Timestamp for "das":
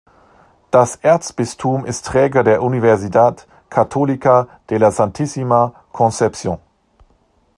0.71-0.95